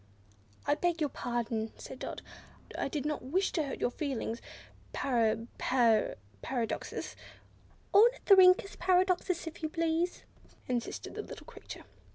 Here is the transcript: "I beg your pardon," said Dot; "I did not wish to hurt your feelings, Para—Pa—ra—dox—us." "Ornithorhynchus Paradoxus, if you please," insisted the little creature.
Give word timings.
"I 0.65 0.73
beg 0.73 0.99
your 0.99 1.11
pardon," 1.11 1.73
said 1.77 1.99
Dot; 1.99 2.23
"I 2.75 2.87
did 2.87 3.05
not 3.05 3.21
wish 3.21 3.51
to 3.51 3.61
hurt 3.61 3.79
your 3.79 3.91
feelings, 3.91 4.41
Para—Pa—ra—dox—us." 4.93 7.15
"Ornithorhynchus 7.93 8.79
Paradoxus, 8.79 9.45
if 9.45 9.61
you 9.61 9.69
please," 9.69 10.23
insisted 10.67 11.13
the 11.13 11.21
little 11.21 11.45
creature. 11.45 11.83